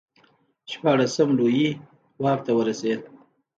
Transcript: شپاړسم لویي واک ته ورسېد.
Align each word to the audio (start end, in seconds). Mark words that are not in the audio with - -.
شپاړسم 0.71 1.29
لویي 1.39 1.69
واک 2.23 2.39
ته 2.45 2.51
ورسېد. 2.57 3.01